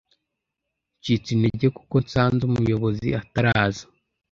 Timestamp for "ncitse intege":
0.99-1.67